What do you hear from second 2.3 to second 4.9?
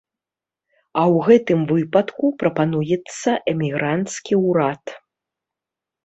прапануецца эмігранцкі ўрад.